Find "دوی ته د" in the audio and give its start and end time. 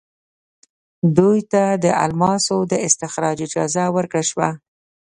1.17-1.85